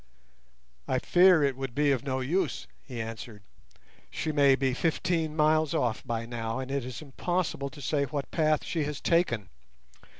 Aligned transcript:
"I 0.87 0.97
fear 0.97 1.43
it 1.43 1.55
would 1.55 1.75
be 1.75 1.91
of 1.91 2.03
no 2.03 2.21
use," 2.21 2.65
he 2.81 2.99
answered. 2.99 3.43
"She 4.09 4.31
may 4.31 4.55
be 4.55 4.73
fifteen 4.73 5.35
miles 5.35 5.75
off 5.75 6.03
by 6.03 6.25
now, 6.25 6.57
and 6.57 6.71
it 6.71 6.83
is 6.83 7.03
impossible 7.03 7.69
to 7.69 7.81
say 7.83 8.05
what 8.05 8.31
path 8.31 8.63
she 8.65 8.83
has 8.85 8.99
taken. 8.99 9.49